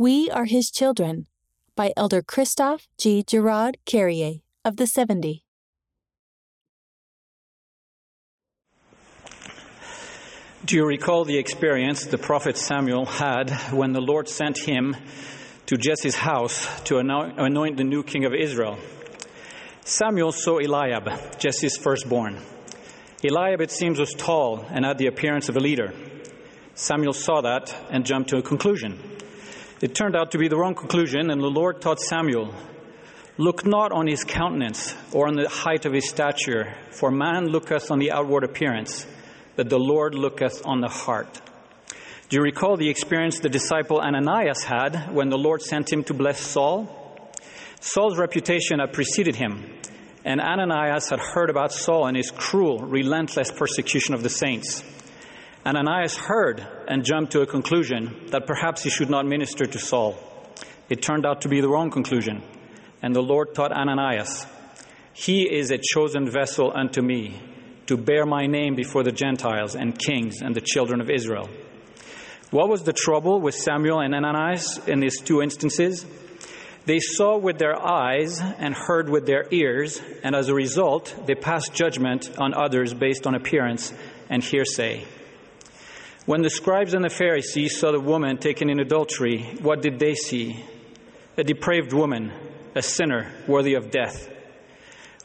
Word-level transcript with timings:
We 0.00 0.30
Are 0.30 0.46
His 0.46 0.70
Children 0.70 1.26
by 1.76 1.92
Elder 1.94 2.22
Christophe 2.22 2.88
G. 2.96 3.22
Giraud-Carrier 3.22 4.36
of 4.64 4.78
the 4.78 4.86
70. 4.86 5.44
Do 10.64 10.76
you 10.76 10.86
recall 10.86 11.26
the 11.26 11.36
experience 11.36 12.06
the 12.06 12.16
prophet 12.16 12.56
Samuel 12.56 13.04
had 13.04 13.50
when 13.74 13.92
the 13.92 14.00
Lord 14.00 14.26
sent 14.26 14.56
him 14.56 14.96
to 15.66 15.76
Jesse's 15.76 16.16
house 16.16 16.66
to 16.84 16.96
anoint 16.96 17.76
the 17.76 17.84
new 17.84 18.02
king 18.02 18.24
of 18.24 18.32
Israel? 18.32 18.78
Samuel 19.84 20.32
saw 20.32 20.60
Eliab, 20.60 21.10
Jesse's 21.38 21.76
firstborn. 21.76 22.38
Eliab, 23.22 23.60
it 23.60 23.70
seems, 23.70 23.98
was 23.98 24.14
tall 24.14 24.64
and 24.70 24.86
had 24.86 24.96
the 24.96 25.08
appearance 25.08 25.50
of 25.50 25.58
a 25.58 25.60
leader. 25.60 25.92
Samuel 26.74 27.12
saw 27.12 27.42
that 27.42 27.76
and 27.90 28.06
jumped 28.06 28.30
to 28.30 28.38
a 28.38 28.42
conclusion. 28.42 29.09
It 29.80 29.94
turned 29.94 30.16
out 30.16 30.32
to 30.32 30.38
be 30.38 30.48
the 30.48 30.56
wrong 30.56 30.74
conclusion, 30.74 31.30
and 31.30 31.40
the 31.40 31.46
Lord 31.46 31.80
taught 31.80 32.00
Samuel 32.00 32.54
Look 33.38 33.64
not 33.64 33.92
on 33.92 34.06
his 34.06 34.24
countenance 34.24 34.94
or 35.12 35.26
on 35.26 35.34
the 35.34 35.48
height 35.48 35.86
of 35.86 35.94
his 35.94 36.10
stature, 36.10 36.74
for 36.90 37.10
man 37.10 37.48
looketh 37.48 37.90
on 37.90 37.98
the 37.98 38.12
outward 38.12 38.44
appearance 38.44 39.06
but 39.60 39.68
the 39.68 39.78
Lord 39.78 40.14
looketh 40.14 40.64
on 40.64 40.80
the 40.80 40.88
heart. 40.88 41.40
Do 42.30 42.36
you 42.36 42.42
recall 42.42 42.78
the 42.78 42.88
experience 42.88 43.40
the 43.40 43.50
disciple 43.50 44.00
Ananias 44.00 44.64
had 44.64 45.12
when 45.12 45.28
the 45.28 45.36
Lord 45.36 45.60
sent 45.60 45.92
him 45.92 46.02
to 46.04 46.14
bless 46.14 46.40
Saul? 46.40 46.88
Saul's 47.80 48.18
reputation 48.18 48.78
had 48.78 48.94
preceded 48.94 49.36
him, 49.36 49.70
and 50.24 50.40
Ananias 50.40 51.10
had 51.10 51.20
heard 51.20 51.50
about 51.50 51.72
Saul 51.72 52.06
and 52.06 52.16
his 52.16 52.30
cruel, 52.30 52.78
relentless 52.78 53.50
persecution 53.50 54.14
of 54.14 54.22
the 54.22 54.30
saints. 54.30 54.82
Ananias 55.64 56.16
heard 56.16 56.66
and 56.88 57.04
jumped 57.04 57.32
to 57.32 57.42
a 57.42 57.46
conclusion 57.46 58.28
that 58.28 58.46
perhaps 58.46 58.82
he 58.82 58.88
should 58.88 59.10
not 59.10 59.26
minister 59.26 59.66
to 59.66 59.78
Saul. 59.78 60.16
It 60.88 61.02
turned 61.02 61.26
out 61.26 61.42
to 61.42 61.48
be 61.48 61.60
the 61.60 61.68
wrong 61.68 61.90
conclusion, 61.90 62.42
and 63.02 63.14
the 63.14 63.22
Lord 63.22 63.54
taught 63.54 63.70
Ananias, 63.70 64.46
He 65.12 65.42
is 65.42 65.70
a 65.70 65.78
chosen 65.78 66.30
vessel 66.30 66.72
unto 66.74 67.02
me 67.02 67.40
to 67.86 67.98
bear 67.98 68.24
my 68.24 68.46
name 68.46 68.74
before 68.74 69.02
the 69.02 69.12
Gentiles 69.12 69.74
and 69.74 69.98
kings 69.98 70.40
and 70.40 70.54
the 70.54 70.62
children 70.62 71.00
of 71.00 71.10
Israel. 71.10 71.50
What 72.50 72.68
was 72.68 72.82
the 72.82 72.94
trouble 72.94 73.40
with 73.40 73.54
Samuel 73.54 74.00
and 74.00 74.14
Ananias 74.14 74.80
in 74.88 75.00
these 75.00 75.20
two 75.20 75.42
instances? 75.42 76.06
They 76.86 77.00
saw 77.00 77.36
with 77.36 77.58
their 77.58 77.78
eyes 77.78 78.40
and 78.40 78.74
heard 78.74 79.10
with 79.10 79.26
their 79.26 79.46
ears, 79.50 80.00
and 80.24 80.34
as 80.34 80.48
a 80.48 80.54
result, 80.54 81.14
they 81.26 81.34
passed 81.34 81.74
judgment 81.74 82.30
on 82.38 82.54
others 82.54 82.94
based 82.94 83.26
on 83.26 83.34
appearance 83.34 83.92
and 84.30 84.42
hearsay. 84.42 85.04
When 86.30 86.42
the 86.42 86.50
scribes 86.50 86.94
and 86.94 87.04
the 87.04 87.10
Pharisees 87.10 87.80
saw 87.80 87.90
the 87.90 87.98
woman 87.98 88.38
taken 88.38 88.70
in 88.70 88.78
adultery, 88.78 89.52
what 89.62 89.82
did 89.82 89.98
they 89.98 90.14
see? 90.14 90.64
A 91.36 91.42
depraved 91.42 91.92
woman, 91.92 92.30
a 92.72 92.82
sinner 92.82 93.34
worthy 93.48 93.74
of 93.74 93.90
death. 93.90 94.30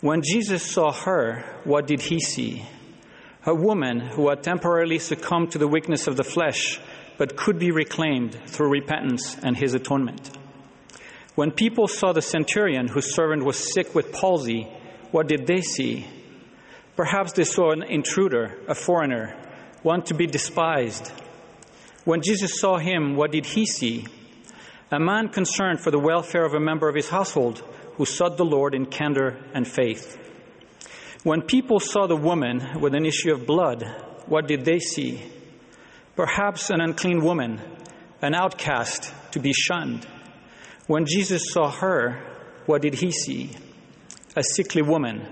When 0.01 0.23
Jesus 0.23 0.63
saw 0.63 0.91
her, 0.91 1.45
what 1.63 1.85
did 1.85 2.01
he 2.01 2.19
see? 2.19 2.65
A 3.45 3.53
woman 3.53 3.99
who 3.99 4.29
had 4.29 4.41
temporarily 4.41 4.97
succumbed 4.97 5.51
to 5.51 5.59
the 5.59 5.67
weakness 5.67 6.07
of 6.07 6.17
the 6.17 6.23
flesh, 6.23 6.79
but 7.19 7.37
could 7.37 7.59
be 7.59 7.69
reclaimed 7.69 8.33
through 8.47 8.71
repentance 8.71 9.37
and 9.43 9.55
his 9.55 9.75
atonement. 9.75 10.35
When 11.35 11.51
people 11.51 11.87
saw 11.87 12.13
the 12.13 12.23
centurion 12.23 12.87
whose 12.87 13.13
servant 13.13 13.45
was 13.45 13.71
sick 13.75 13.93
with 13.93 14.11
palsy, 14.11 14.63
what 15.11 15.27
did 15.27 15.45
they 15.45 15.61
see? 15.61 16.07
Perhaps 16.95 17.33
they 17.33 17.43
saw 17.43 17.73
an 17.73 17.83
intruder, 17.83 18.57
a 18.67 18.73
foreigner, 18.73 19.37
one 19.85 20.01
to 20.01 20.15
be 20.15 20.25
despised. 20.25 21.11
When 22.05 22.23
Jesus 22.23 22.59
saw 22.59 22.79
him, 22.79 23.15
what 23.15 23.31
did 23.31 23.45
he 23.45 23.67
see? 23.67 24.07
A 24.91 24.99
man 24.99 25.29
concerned 25.29 25.79
for 25.79 25.91
the 25.91 25.99
welfare 25.99 26.43
of 26.43 26.55
a 26.55 26.59
member 26.59 26.89
of 26.89 26.95
his 26.95 27.09
household 27.09 27.59
who 27.93 28.05
sought 28.05 28.35
the 28.35 28.45
Lord 28.45 28.73
in 28.73 28.87
candor 28.87 29.37
and 29.53 29.67
faith. 29.67 30.17
When 31.23 31.43
people 31.43 31.79
saw 31.79 32.07
the 32.07 32.15
woman 32.15 32.81
with 32.81 32.95
an 32.95 33.05
issue 33.05 33.31
of 33.31 33.45
blood, 33.45 33.85
what 34.25 34.47
did 34.47 34.65
they 34.65 34.79
see? 34.79 35.21
Perhaps 36.15 36.71
an 36.71 36.81
unclean 36.81 37.23
woman, 37.23 37.61
an 38.23 38.33
outcast 38.33 39.13
to 39.33 39.39
be 39.39 39.53
shunned. 39.53 40.07
When 40.87 41.05
Jesus 41.05 41.51
saw 41.51 41.69
her, 41.69 42.23
what 42.65 42.81
did 42.81 42.95
he 42.95 43.11
see? 43.11 43.51
A 44.35 44.41
sickly 44.41 44.81
woman, 44.81 45.27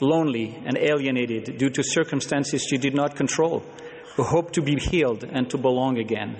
lonely 0.00 0.56
and 0.64 0.78
alienated 0.78 1.58
due 1.58 1.68
to 1.68 1.82
circumstances 1.82 2.64
she 2.64 2.78
did 2.78 2.94
not 2.94 3.14
control, 3.14 3.62
who 4.18 4.24
hoped 4.24 4.54
to 4.54 4.62
be 4.62 4.74
healed 4.74 5.22
and 5.22 5.48
to 5.48 5.56
belong 5.56 5.96
again. 5.96 6.36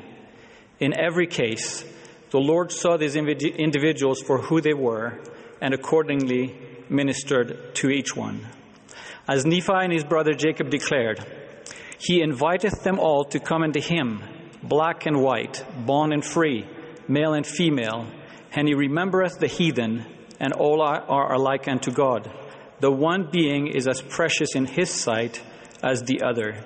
In 0.81 0.99
every 0.99 1.29
case, 1.29 1.85
the 2.31 2.41
Lord 2.41 2.73
saw 2.73 2.97
these 2.97 3.15
individuals 3.15 4.21
for 4.21 4.39
who 4.39 4.61
they 4.61 4.75
were 4.75 5.21
and 5.61 5.73
accordingly 5.73 6.59
ministered 6.89 7.77
to 7.77 7.89
each 7.89 8.17
one. 8.17 8.45
As 9.29 9.47
Nephi 9.47 9.73
and 9.73 9.93
his 9.93 10.03
brother 10.03 10.35
Jacob 10.35 10.71
declared, 10.71 11.25
He 12.01 12.21
inviteth 12.21 12.83
them 12.83 12.99
all 12.99 13.25
to 13.27 13.39
come 13.39 13.63
unto 13.63 13.81
him, 13.81 14.25
black 14.61 15.07
and 15.07 15.23
white, 15.23 15.65
bond 15.87 16.13
and 16.13 16.25
free, 16.25 16.67
male 17.07 17.35
and 17.35 17.47
female, 17.47 18.09
and 18.51 18.67
he 18.67 18.75
remembereth 18.75 19.39
the 19.39 19.47
heathen, 19.47 20.05
and 20.41 20.53
all 20.53 20.83
are 20.83 21.33
alike 21.33 21.69
unto 21.69 21.93
God. 21.93 22.29
The 22.81 22.91
one 22.91 23.29
being 23.31 23.69
is 23.69 23.87
as 23.87 24.03
precious 24.03 24.57
in 24.57 24.67
his 24.67 24.91
sight 24.91 25.41
as 25.81 26.03
the 26.03 26.23
other. 26.23 26.65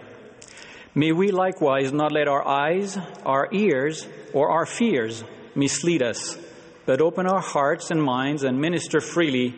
May 0.94 1.12
we 1.12 1.30
likewise 1.30 1.92
not 1.92 2.12
let 2.12 2.28
our 2.28 2.46
eyes, 2.46 2.98
our 3.24 3.48
ears, 3.52 4.06
or 4.32 4.50
our 4.50 4.66
fears 4.66 5.24
mislead 5.54 6.02
us 6.02 6.38
but 6.86 7.00
open 7.00 7.26
our 7.26 7.40
hearts 7.40 7.90
and 7.90 8.02
minds 8.02 8.42
and 8.42 8.60
minister 8.60 9.00
freely 9.00 9.54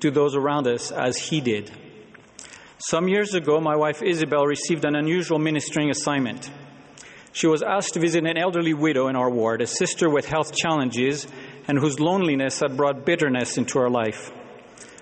to 0.00 0.10
those 0.10 0.34
around 0.34 0.66
us 0.66 0.90
as 0.90 1.16
He 1.16 1.40
did. 1.40 1.70
Some 2.78 3.08
years 3.08 3.34
ago, 3.34 3.60
my 3.60 3.76
wife 3.76 4.02
Isabel 4.02 4.44
received 4.44 4.84
an 4.84 4.96
unusual 4.96 5.38
ministering 5.38 5.90
assignment. 5.90 6.50
She 7.32 7.46
was 7.46 7.62
asked 7.62 7.94
to 7.94 8.00
visit 8.00 8.26
an 8.26 8.36
elderly 8.36 8.74
widow 8.74 9.08
in 9.08 9.16
our 9.16 9.30
ward, 9.30 9.62
a 9.62 9.66
sister 9.66 10.08
with 10.08 10.26
health 10.26 10.54
challenges 10.54 11.26
and 11.66 11.78
whose 11.78 11.98
loneliness 11.98 12.60
had 12.60 12.76
brought 12.76 13.06
bitterness 13.06 13.56
into 13.56 13.78
her 13.78 13.90
life. 13.90 14.30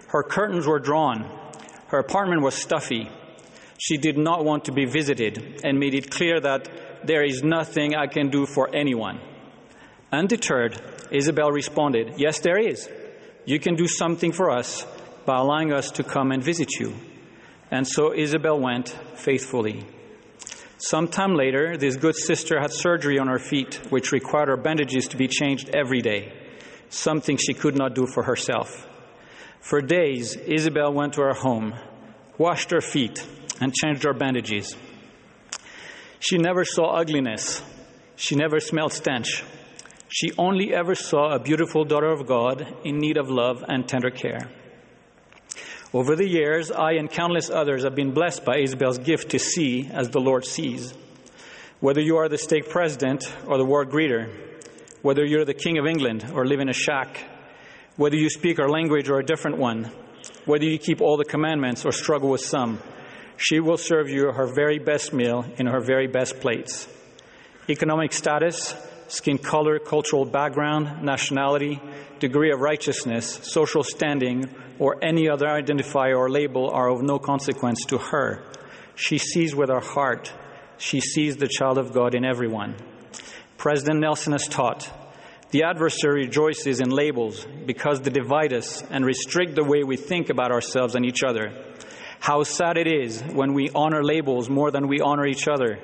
Her 0.08 0.22
curtains 0.22 0.66
were 0.66 0.78
drawn, 0.78 1.24
her 1.88 1.98
apartment 1.98 2.42
was 2.42 2.54
stuffy. 2.54 3.10
She 3.82 3.96
did 3.96 4.16
not 4.16 4.44
want 4.44 4.66
to 4.66 4.72
be 4.72 4.84
visited 4.84 5.60
and 5.64 5.80
made 5.80 5.94
it 5.94 6.08
clear 6.08 6.38
that 6.38 6.68
there 7.04 7.24
is 7.24 7.42
nothing 7.42 7.96
I 7.96 8.06
can 8.06 8.30
do 8.30 8.46
for 8.46 8.72
anyone. 8.72 9.18
Undeterred, 10.12 10.80
Isabel 11.10 11.50
responded, 11.50 12.14
Yes, 12.16 12.38
there 12.38 12.58
is. 12.58 12.88
You 13.44 13.58
can 13.58 13.74
do 13.74 13.88
something 13.88 14.30
for 14.30 14.52
us 14.52 14.86
by 15.26 15.38
allowing 15.38 15.72
us 15.72 15.90
to 15.92 16.04
come 16.04 16.30
and 16.30 16.44
visit 16.44 16.78
you. 16.78 16.94
And 17.72 17.84
so 17.88 18.14
Isabel 18.14 18.60
went 18.60 18.90
faithfully. 19.16 19.84
Some 20.78 21.08
time 21.08 21.34
later, 21.34 21.76
this 21.76 21.96
good 21.96 22.14
sister 22.14 22.60
had 22.60 22.70
surgery 22.70 23.18
on 23.18 23.26
her 23.26 23.40
feet, 23.40 23.80
which 23.90 24.12
required 24.12 24.46
her 24.46 24.56
bandages 24.56 25.08
to 25.08 25.16
be 25.16 25.26
changed 25.26 25.70
every 25.70 26.02
day, 26.02 26.32
something 26.88 27.36
she 27.36 27.52
could 27.52 27.76
not 27.76 27.96
do 27.96 28.06
for 28.06 28.22
herself. 28.22 28.86
For 29.58 29.80
days, 29.80 30.36
Isabel 30.36 30.92
went 30.92 31.14
to 31.14 31.22
her 31.22 31.34
home, 31.34 31.74
washed 32.38 32.70
her 32.70 32.80
feet, 32.80 33.26
and 33.60 33.74
changed 33.74 34.02
her 34.04 34.14
bandages. 34.14 34.76
She 36.20 36.38
never 36.38 36.64
saw 36.64 36.96
ugliness. 36.96 37.62
She 38.16 38.36
never 38.36 38.60
smelled 38.60 38.92
stench. 38.92 39.42
She 40.08 40.32
only 40.36 40.74
ever 40.74 40.94
saw 40.94 41.34
a 41.34 41.38
beautiful 41.38 41.84
daughter 41.84 42.10
of 42.10 42.26
God 42.26 42.66
in 42.84 42.98
need 42.98 43.16
of 43.16 43.30
love 43.30 43.64
and 43.66 43.88
tender 43.88 44.10
care. 44.10 44.50
Over 45.94 46.16
the 46.16 46.28
years, 46.28 46.70
I 46.70 46.92
and 46.92 47.10
countless 47.10 47.50
others 47.50 47.84
have 47.84 47.94
been 47.94 48.12
blessed 48.12 48.44
by 48.44 48.58
Isabel's 48.58 48.98
gift 48.98 49.30
to 49.30 49.38
see 49.38 49.90
as 49.92 50.10
the 50.10 50.20
Lord 50.20 50.44
sees. 50.44 50.94
Whether 51.80 52.00
you 52.00 52.16
are 52.18 52.28
the 52.28 52.38
stake 52.38 52.68
president 52.68 53.24
or 53.46 53.58
the 53.58 53.64
ward 53.64 53.90
greeter, 53.90 54.30
whether 55.02 55.24
you're 55.24 55.44
the 55.44 55.52
king 55.52 55.78
of 55.78 55.86
England 55.86 56.30
or 56.34 56.46
live 56.46 56.60
in 56.60 56.68
a 56.68 56.72
shack, 56.72 57.18
whether 57.96 58.16
you 58.16 58.30
speak 58.30 58.58
our 58.58 58.70
language 58.70 59.10
or 59.10 59.18
a 59.18 59.24
different 59.24 59.58
one, 59.58 59.90
whether 60.44 60.64
you 60.64 60.78
keep 60.78 61.00
all 61.00 61.16
the 61.16 61.24
commandments 61.24 61.84
or 61.84 61.92
struggle 61.92 62.30
with 62.30 62.40
some, 62.40 62.78
she 63.36 63.60
will 63.60 63.76
serve 63.76 64.08
you 64.08 64.30
her 64.32 64.46
very 64.46 64.78
best 64.78 65.12
meal 65.12 65.44
in 65.56 65.66
her 65.66 65.80
very 65.80 66.06
best 66.06 66.40
plates. 66.40 66.88
Economic 67.68 68.12
status, 68.12 68.74
skin 69.08 69.38
color, 69.38 69.78
cultural 69.78 70.24
background, 70.24 71.02
nationality, 71.02 71.80
degree 72.18 72.52
of 72.52 72.60
righteousness, 72.60 73.40
social 73.42 73.82
standing, 73.82 74.48
or 74.78 75.02
any 75.02 75.28
other 75.28 75.46
identifier 75.46 76.16
or 76.16 76.30
label 76.30 76.70
are 76.70 76.88
of 76.88 77.02
no 77.02 77.18
consequence 77.18 77.84
to 77.86 77.98
her. 77.98 78.42
She 78.94 79.18
sees 79.18 79.54
with 79.54 79.68
her 79.68 79.80
heart. 79.80 80.32
She 80.78 81.00
sees 81.00 81.36
the 81.36 81.48
child 81.48 81.78
of 81.78 81.92
God 81.92 82.14
in 82.14 82.24
everyone. 82.24 82.76
President 83.56 84.00
Nelson 84.00 84.32
has 84.32 84.48
taught 84.48 84.90
the 85.50 85.64
adversary 85.64 86.24
rejoices 86.24 86.80
in 86.80 86.88
labels 86.88 87.46
because 87.66 88.00
they 88.00 88.10
divide 88.10 88.54
us 88.54 88.82
and 88.90 89.04
restrict 89.04 89.54
the 89.54 89.62
way 89.62 89.84
we 89.84 89.96
think 89.96 90.30
about 90.30 90.50
ourselves 90.50 90.94
and 90.94 91.04
each 91.04 91.22
other. 91.22 91.52
How 92.22 92.44
sad 92.44 92.76
it 92.76 92.86
is 92.86 93.20
when 93.20 93.52
we 93.52 93.68
honor 93.74 94.04
labels 94.04 94.48
more 94.48 94.70
than 94.70 94.86
we 94.86 95.00
honor 95.00 95.26
each 95.26 95.48
other. 95.48 95.80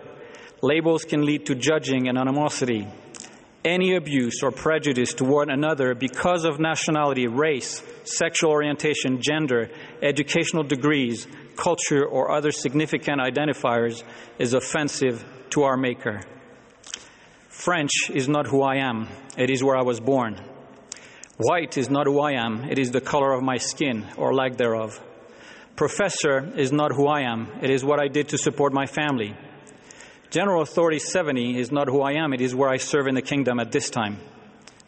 Labels 0.63 1.03
can 1.03 1.25
lead 1.25 1.47
to 1.47 1.57
judging 1.57 2.07
and 2.07 2.17
animosity. 2.17 2.87
Any 3.65 3.97
abuse 3.97 4.45
or 4.45 4.53
prejudice 4.53 5.15
toward 5.15 5.49
another 5.49 5.97
because 5.97 6.45
of 6.45 6.61
nationality, 6.61 7.27
race, 7.27 7.83
sexual 8.05 8.53
orientation, 8.53 9.21
gender, 9.21 9.69
educational 10.01 10.63
degrees, 10.63 11.27
culture, 11.57 12.07
or 12.07 12.31
other 12.31 12.53
significant 12.53 13.21
identifiers 13.21 14.05
is 14.39 14.55
offensive 14.55 15.25
to 15.51 15.65
our 15.65 15.77
Maker. 15.77 16.21
French 17.49 18.11
is 18.11 18.29
not 18.29 18.47
who 18.47 18.63
I 18.63 18.77
am, 18.77 19.09
it 19.37 19.51
is 19.51 19.65
where 19.65 19.77
I 19.77 19.83
was 19.83 19.99
born. 19.99 20.41
White 21.37 21.77
is 21.77 21.91
not 21.91 22.07
who 22.07 22.21
I 22.21 22.35
am, 22.35 22.63
it 22.71 22.79
is 22.79 22.93
the 22.93 23.01
color 23.01 23.33
of 23.33 23.43
my 23.43 23.57
skin, 23.57 24.07
or 24.17 24.33
lack 24.33 24.57
thereof. 24.57 25.03
Professor 25.79 26.53
is 26.57 26.73
not 26.73 26.91
who 26.91 27.07
I 27.07 27.21
am, 27.21 27.47
it 27.63 27.71
is 27.71 27.85
what 27.85 28.01
I 28.01 28.09
did 28.09 28.31
to 28.31 28.37
support 28.37 28.73
my 28.73 28.87
family. 28.87 29.37
General 30.29 30.63
Authority 30.63 30.99
70 30.99 31.57
is 31.57 31.71
not 31.71 31.87
who 31.87 32.01
I 32.01 32.15
am, 32.15 32.33
it 32.33 32.41
is 32.41 32.53
where 32.53 32.69
I 32.69 32.79
serve 32.79 33.07
in 33.07 33.15
the 33.15 33.23
kingdom 33.23 33.61
at 33.61 33.71
this 33.71 33.89
time. 33.89 34.19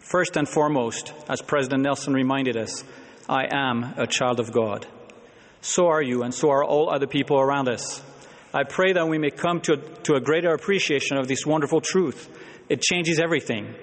First 0.00 0.36
and 0.36 0.48
foremost, 0.48 1.12
as 1.28 1.42
President 1.42 1.84
Nelson 1.84 2.12
reminded 2.12 2.56
us, 2.56 2.82
I 3.28 3.44
am 3.52 3.94
a 3.98 4.08
child 4.08 4.40
of 4.40 4.50
God. 4.50 4.84
So 5.60 5.86
are 5.86 6.02
you, 6.02 6.24
and 6.24 6.34
so 6.34 6.50
are 6.50 6.64
all 6.64 6.90
other 6.90 7.06
people 7.06 7.38
around 7.38 7.68
us. 7.68 8.02
I 8.52 8.64
pray 8.64 8.92
that 8.92 9.06
we 9.06 9.16
may 9.16 9.30
come 9.30 9.60
to, 9.60 9.76
to 9.76 10.14
a 10.16 10.20
greater 10.20 10.52
appreciation 10.52 11.18
of 11.18 11.28
this 11.28 11.46
wonderful 11.46 11.82
truth. 11.82 12.28
It 12.68 12.82
changes 12.82 13.20
everything. 13.20 13.76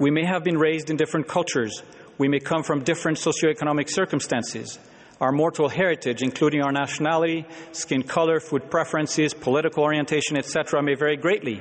We 0.00 0.10
may 0.10 0.24
have 0.24 0.42
been 0.42 0.58
raised 0.58 0.90
in 0.90 0.96
different 0.96 1.28
cultures. 1.28 1.80
We 2.18 2.26
may 2.26 2.40
come 2.40 2.64
from 2.64 2.82
different 2.82 3.18
socioeconomic 3.18 3.88
circumstances. 3.88 4.80
Our 5.20 5.32
mortal 5.32 5.68
heritage, 5.68 6.22
including 6.22 6.62
our 6.62 6.72
nationality, 6.72 7.46
skin 7.72 8.02
color, 8.02 8.40
food 8.40 8.70
preferences, 8.70 9.34
political 9.34 9.84
orientation, 9.84 10.38
etc., 10.38 10.82
may 10.82 10.94
vary 10.94 11.16
greatly. 11.16 11.60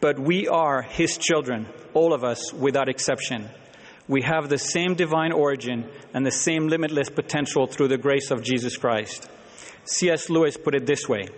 But 0.00 0.18
we 0.18 0.46
are 0.46 0.82
His 0.82 1.16
children, 1.16 1.68
all 1.94 2.12
of 2.12 2.22
us, 2.22 2.52
without 2.52 2.90
exception. 2.90 3.48
We 4.08 4.22
have 4.22 4.48
the 4.48 4.58
same 4.58 4.94
divine 4.94 5.32
origin 5.32 5.88
and 6.12 6.26
the 6.26 6.30
same 6.30 6.68
limitless 6.68 7.08
potential 7.08 7.66
through 7.66 7.88
the 7.88 7.96
grace 7.96 8.30
of 8.30 8.42
Jesus 8.42 8.76
Christ. 8.76 9.30
C.S. 9.84 10.28
Lewis 10.28 10.56
put 10.56 10.74
it 10.74 10.84
this 10.86 11.08
way 11.08 11.28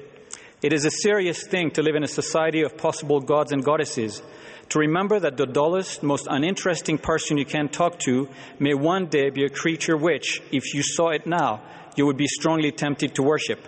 It 0.64 0.72
is 0.72 0.86
a 0.86 0.90
serious 0.90 1.46
thing 1.46 1.72
to 1.72 1.82
live 1.82 1.94
in 1.94 2.04
a 2.04 2.08
society 2.08 2.62
of 2.62 2.78
possible 2.78 3.20
gods 3.20 3.52
and 3.52 3.62
goddesses 3.62 4.22
to 4.70 4.78
remember 4.78 5.20
that 5.20 5.36
the 5.36 5.44
dullest, 5.44 6.02
most 6.02 6.26
uninteresting 6.26 6.96
person 6.96 7.36
you 7.36 7.44
can 7.44 7.68
talk 7.68 7.98
to 8.06 8.30
may 8.58 8.72
one 8.72 9.08
day 9.08 9.28
be 9.28 9.44
a 9.44 9.50
creature 9.50 9.94
which, 9.94 10.40
if 10.52 10.72
you 10.72 10.82
saw 10.82 11.10
it 11.10 11.26
now, 11.26 11.60
you 11.96 12.06
would 12.06 12.16
be 12.16 12.26
strongly 12.26 12.72
tempted 12.72 13.14
to 13.16 13.22
worship. 13.22 13.60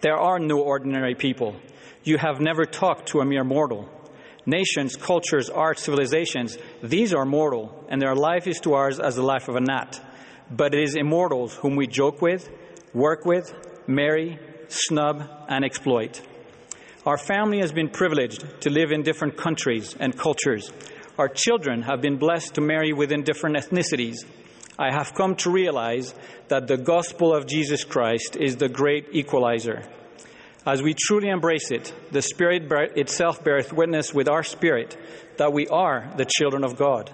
There 0.00 0.16
are 0.16 0.38
no 0.38 0.58
ordinary 0.60 1.14
people. 1.14 1.54
You 2.02 2.16
have 2.16 2.40
never 2.40 2.64
talked 2.64 3.08
to 3.08 3.20
a 3.20 3.26
mere 3.26 3.44
mortal. 3.44 3.90
Nations, 4.46 4.96
cultures, 4.96 5.50
arts, 5.50 5.82
civilizations, 5.82 6.56
these 6.82 7.12
are 7.12 7.26
mortal, 7.26 7.84
and 7.90 8.00
their 8.00 8.14
life 8.14 8.46
is 8.46 8.58
to 8.60 8.72
ours 8.72 8.98
as 8.98 9.16
the 9.16 9.22
life 9.22 9.48
of 9.48 9.56
a 9.56 9.60
gnat. 9.60 10.00
But 10.50 10.74
it 10.74 10.82
is 10.82 10.94
immortals 10.94 11.56
whom 11.56 11.76
we 11.76 11.86
joke 11.86 12.22
with, 12.22 12.48
work 12.94 13.26
with, 13.26 13.54
marry, 13.86 14.38
snub, 14.72 15.28
and 15.48 15.64
exploit. 15.64 16.20
Our 17.04 17.18
family 17.18 17.58
has 17.58 17.72
been 17.72 17.88
privileged 17.88 18.44
to 18.62 18.70
live 18.70 18.92
in 18.92 19.02
different 19.02 19.36
countries 19.36 19.96
and 19.98 20.16
cultures. 20.16 20.70
Our 21.18 21.28
children 21.28 21.82
have 21.82 22.00
been 22.00 22.16
blessed 22.16 22.54
to 22.54 22.60
marry 22.60 22.92
within 22.92 23.22
different 23.22 23.56
ethnicities. 23.56 24.18
I 24.78 24.92
have 24.92 25.14
come 25.14 25.36
to 25.36 25.50
realize 25.50 26.14
that 26.48 26.66
the 26.66 26.76
gospel 26.76 27.34
of 27.34 27.46
Jesus 27.46 27.84
Christ 27.84 28.36
is 28.36 28.56
the 28.56 28.68
great 28.68 29.08
equalizer. 29.12 29.82
As 30.64 30.80
we 30.80 30.94
truly 30.94 31.28
embrace 31.28 31.70
it, 31.70 31.92
the 32.12 32.22
Spirit 32.22 32.70
itself 32.96 33.42
beareth 33.42 33.72
witness 33.72 34.14
with 34.14 34.28
our 34.28 34.44
spirit 34.44 34.96
that 35.36 35.52
we 35.52 35.66
are 35.66 36.12
the 36.16 36.24
children 36.24 36.62
of 36.62 36.76
God. 36.76 37.10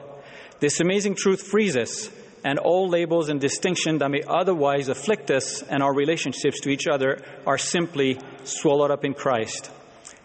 This 0.61 0.81
amazing 0.81 1.15
truth 1.15 1.43
frees 1.43 1.77
us, 1.77 2.11
and 2.45 2.59
all 2.59 2.89
labels 2.89 3.29
and 3.29 3.41
distinction 3.41 3.99
that 3.99 4.11
may 4.11 4.23
otherwise 4.23 4.89
afflict 4.89 5.31
us 5.31 5.63
and 5.63 5.83
our 5.83 5.95
relationships 5.95 6.61
to 6.61 6.71
each 6.71 6.87
other 6.87 7.21
are 7.47 7.59
simply 7.59 8.19
swallowed 8.45 8.91
up 8.91 9.05
in 9.05 9.15
Christ 9.15 9.71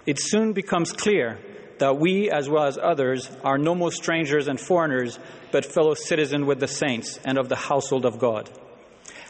it 0.05 0.19
soon 0.19 0.53
becomes 0.53 0.91
clear 0.91 1.39
that 1.79 1.97
we, 1.97 2.29
as 2.29 2.49
well 2.49 2.65
as 2.65 2.77
others, 2.77 3.29
are 3.43 3.57
no 3.57 3.73
more 3.73 3.91
strangers 3.91 4.47
and 4.47 4.59
foreigners, 4.59 5.17
but 5.51 5.65
fellow 5.65 5.93
citizens 5.93 6.45
with 6.45 6.59
the 6.59 6.67
saints 6.67 7.19
and 7.23 7.37
of 7.37 7.49
the 7.49 7.55
household 7.55 8.05
of 8.05 8.19
God. 8.19 8.49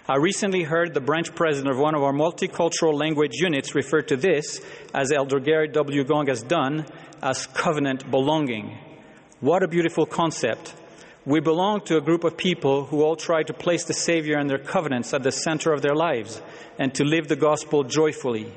I 0.07 0.18
recently 0.18 0.63
heard 0.63 0.94
the 0.94 1.00
branch 1.00 1.33
president 1.33 1.74
of 1.74 1.79
one 1.79 1.95
of 1.95 2.03
our 2.03 2.12
multicultural 2.12 2.94
language 2.94 3.36
units 3.36 3.74
refer 3.74 4.01
to 4.01 4.18
this, 4.18 4.59
as 4.94 5.12
Elder 5.12 5.39
Gerrit 5.39 5.74
W. 5.74 6.03
Gong 6.03 6.27
has 6.27 6.41
done, 6.41 6.86
as 7.21 7.47
covenant 7.47 8.09
belonging. 8.12 8.77
What 9.39 9.63
a 9.63 9.68
beautiful 9.68 10.06
concept. 10.06 10.74
We 11.25 11.39
belong 11.39 11.81
to 11.85 11.97
a 11.97 12.01
group 12.01 12.23
of 12.23 12.35
people 12.35 12.85
who 12.85 13.01
all 13.01 13.15
try 13.15 13.43
to 13.43 13.53
place 13.53 13.85
the 13.85 13.93
Savior 13.93 14.37
and 14.37 14.49
their 14.49 14.57
covenants 14.57 15.13
at 15.13 15.23
the 15.23 15.31
center 15.31 15.71
of 15.71 15.81
their 15.81 15.95
lives 15.95 16.41
and 16.77 16.93
to 16.95 17.05
live 17.05 17.27
the 17.27 17.35
gospel 17.37 17.83
joyfully. 17.83 18.51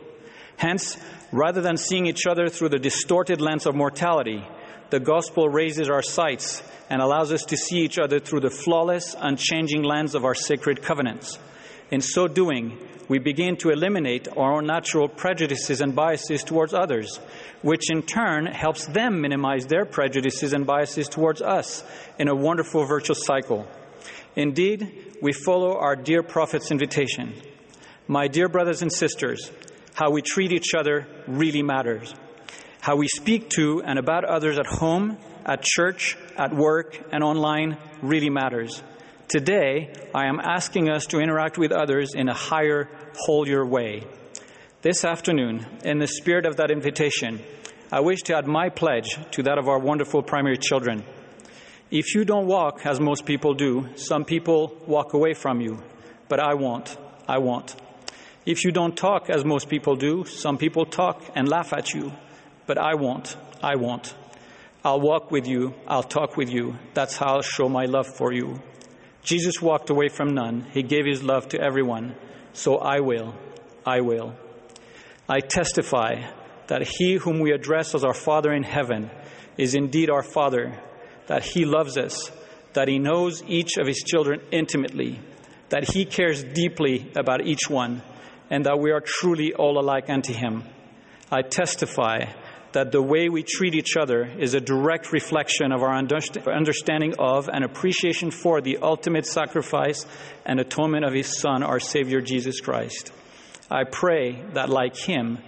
Hence, 0.57 0.97
Rather 1.33 1.61
than 1.61 1.77
seeing 1.77 2.07
each 2.07 2.27
other 2.27 2.49
through 2.49 2.69
the 2.69 2.79
distorted 2.79 3.41
lens 3.41 3.67
of 3.67 3.75
mortality, 3.75 4.47
the 4.91 5.01
gospel 5.01 5.49
raises 5.49 5.89
our 5.89 6.03
sights 6.03 6.63
and 6.89 7.03
allows 7.03 7.33
us 7.33 7.43
to 7.43 7.57
see 7.57 7.79
each 7.79 7.99
other 7.99 8.21
through 8.21 8.41
the 8.41 8.51
flawless, 8.51 9.17
unchanging 9.19 9.83
lens 9.83 10.15
of 10.15 10.25
our 10.25 10.37
sacred 10.37 10.83
covenants. 10.83 11.39
In 11.91 12.01
so 12.01 12.29
doing, 12.29 12.79
we 13.09 13.19
begin 13.19 13.57
to 13.59 13.71
eliminate 13.71 14.29
our 14.37 14.55
own 14.55 14.67
natural 14.67 15.09
prejudices 15.09 15.81
and 15.81 15.95
biases 15.95 16.43
towards 16.43 16.75
others, 16.75 17.19
which 17.63 17.91
in 17.91 18.03
turn 18.03 18.47
helps 18.47 18.87
them 18.87 19.21
minimize 19.21 19.67
their 19.67 19.85
prejudices 19.85 20.53
and 20.53 20.67
biases 20.67 21.09
towards 21.09 21.41
us 21.41 21.85
in 22.19 22.29
a 22.29 22.35
wonderful 22.35 22.85
virtuous 22.85 23.25
cycle. 23.25 23.67
Indeed, 24.35 25.17
we 25.23 25.33
follow 25.33 25.79
our 25.79 25.97
dear 25.97 26.23
prophet's 26.23 26.71
invitation. 26.71 27.35
My 28.09 28.29
dear 28.29 28.49
brothers 28.49 28.83
and 28.83 28.93
sisters, 28.93 29.51
how 29.95 30.11
we 30.11 30.23
treat 30.23 30.53
each 30.53 30.75
other 30.75 31.07
really 31.27 31.63
matters. 31.63 32.15
How 32.81 32.97
we 32.97 33.09
speak 33.09 33.51
to 33.51 33.83
and 33.83 33.99
about 33.99 34.25
others 34.25 34.59
at 34.59 34.67
home, 34.67 35.17
at 35.45 35.63
church, 35.63 36.17
at 36.37 36.55
work, 36.55 37.01
and 37.13 37.25
online 37.25 37.79
really 38.03 38.31
matters. 38.31 38.83
Today, 39.29 39.93
I 40.15 40.27
am 40.27 40.39
asking 40.39 40.89
us 40.89 41.07
to 41.07 41.19
interact 41.19 41.59
with 41.59 41.73
others 41.73 42.15
in 42.15 42.29
a 42.29 42.35
higher, 42.35 42.89
holier 43.17 43.67
way. 43.67 44.05
This 44.83 45.05
afternoon, 45.05 45.67
in 45.85 45.99
the 45.99 46.07
spirit 46.07 46.47
of 46.47 46.59
that 46.59 46.71
invitation, 46.71 47.41
I 47.91 48.01
wish 48.01 48.23
to 48.23 48.37
add 48.37 48.47
my 48.47 48.69
pledge 48.69 49.19
to 49.33 49.43
that 49.43 49.59
of 49.59 49.67
our 49.67 49.81
wonderful 49.81 50.23
primary 50.23 50.59
children. 50.59 51.03
If 51.91 52.15
you 52.15 52.25
don't 52.25 52.47
walk 52.47 52.87
as 52.87 53.01
most 53.01 53.27
people 53.27 53.55
do, 53.55 53.89
some 53.97 54.25
people 54.25 54.77
walk 54.87 55.13
away 55.13 55.35
from 55.35 55.61
you, 55.61 55.83
but 56.29 56.39
I 56.39 56.55
won't. 56.55 56.97
I 57.27 57.39
won't. 57.39 57.75
If 58.45 58.65
you 58.65 58.71
don't 58.71 58.97
talk 58.97 59.29
as 59.29 59.45
most 59.45 59.69
people 59.69 59.97
do, 59.97 60.25
some 60.25 60.57
people 60.57 60.87
talk 60.87 61.21
and 61.35 61.49
laugh 61.49 61.73
at 61.73 61.93
you, 61.93 62.13
but 62.69 62.79
I 62.79 62.95
won't. 62.95 63.37
I 63.61 63.75
won't. 63.75 64.15
I'll 64.85 65.01
walk 65.01 65.33
with 65.33 65.49
you. 65.49 65.75
I'll 65.89 66.05
talk 66.05 66.37
with 66.37 66.49
you. 66.49 66.77
That's 66.95 67.17
how 67.17 67.35
I'll 67.35 67.43
show 67.43 67.69
my 67.69 67.87
love 67.87 68.07
for 68.07 68.33
you. 68.33 68.63
Jesus 69.27 69.61
walked 69.61 69.91
away 69.91 70.09
from 70.09 70.35
none. 70.35 70.67
He 70.73 70.83
gave 70.83 71.05
his 71.05 71.23
love 71.23 71.51
to 71.51 71.61
everyone. 71.61 72.15
So 72.55 72.79
I 72.79 73.01
will. 73.01 73.35
I 73.85 74.01
will. 74.01 74.35
I 75.29 75.41
testify 75.41 76.31
that 76.69 76.89
he 76.99 77.17
whom 77.17 77.41
we 77.41 77.53
address 77.53 77.95
as 77.95 78.05
our 78.05 78.15
Father 78.15 78.53
in 78.53 78.63
heaven 78.63 79.11
is 79.59 79.75
indeed 79.75 80.09
our 80.09 80.23
Father, 80.23 80.81
that 81.27 81.43
he 81.43 81.67
loves 81.67 81.99
us, 81.99 82.31
that 82.73 82.89
he 82.89 82.99
knows 82.99 83.43
each 83.47 83.77
of 83.77 83.87
his 83.87 83.99
children 83.99 84.41
intimately, 84.51 85.21
that 85.69 85.91
he 85.91 86.07
cares 86.07 86.43
deeply 86.43 87.11
about 87.15 87.47
each 87.47 87.69
one 87.69 88.01
and 88.51 88.67
that 88.67 88.79
we 88.79 88.91
are 88.91 89.01
truly 89.01 89.53
all 89.55 89.79
alike 89.79 90.09
unto 90.09 90.33
Him. 90.33 90.65
I 91.31 91.43
testify 91.43 92.27
that 92.77 92.93
the 92.93 93.01
way 93.01 93.31
we 93.31 93.43
treat 93.43 93.75
each 93.75 93.97
other 93.97 94.29
is 94.39 94.53
a 94.53 94.61
direct 94.61 95.11
reflection 95.11 95.73
of 95.73 95.83
our 95.83 95.97
understanding 95.97 97.15
of 97.19 97.49
and 97.49 97.65
appreciation 97.65 98.31
for 98.31 98.61
the 98.61 98.77
ultimate 98.83 99.25
sacrifice 99.25 100.05
and 100.45 100.61
atonement 100.61 101.03
of 101.03 101.15
His 101.15 101.41
Son, 101.41 101.63
our 101.63 101.81
Savior 101.81 102.21
Jesus 102.21 102.61
Christ. 102.61 103.13
I 103.71 103.85
pray 103.85 104.43
that, 104.53 104.69
like 104.69 104.95
Him, 104.95 105.39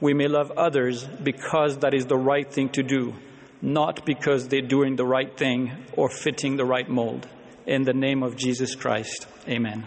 we 0.00 0.14
may 0.14 0.28
love 0.28 0.52
others 0.52 1.04
because 1.04 1.78
that 1.78 1.92
is 1.92 2.06
the 2.06 2.16
right 2.16 2.48
thing 2.48 2.68
to 2.68 2.84
do, 2.84 3.14
not 3.60 4.06
because 4.06 4.46
they're 4.46 4.60
doing 4.60 4.94
the 4.94 5.04
right 5.04 5.36
thing 5.36 5.72
or 5.94 6.08
fitting 6.08 6.56
the 6.56 6.64
right 6.64 6.88
mold. 6.88 7.26
In 7.66 7.82
the 7.82 7.94
name 7.94 8.22
of 8.22 8.36
Jesus 8.36 8.76
Christ, 8.76 9.26
amen. 9.48 9.84